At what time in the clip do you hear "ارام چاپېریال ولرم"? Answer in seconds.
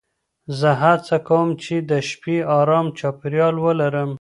2.59-4.09